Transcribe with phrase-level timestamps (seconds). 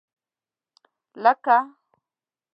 [1.23, 1.57] لکه